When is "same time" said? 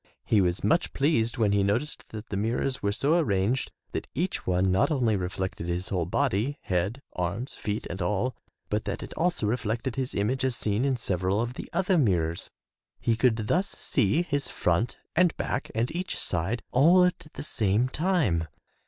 17.43-18.47